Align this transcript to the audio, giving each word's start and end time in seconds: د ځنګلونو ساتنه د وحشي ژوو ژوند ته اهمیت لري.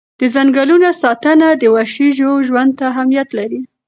د 0.19 0.21
ځنګلونو 0.35 0.89
ساتنه 1.01 1.47
د 1.61 1.63
وحشي 1.75 2.09
ژوو 2.17 2.45
ژوند 2.47 2.71
ته 2.79 2.83
اهمیت 2.91 3.29
لري. 3.37 3.59